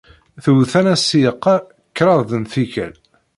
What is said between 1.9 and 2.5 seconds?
kraḍt n